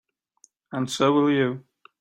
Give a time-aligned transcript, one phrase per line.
[0.71, 1.63] And so will you.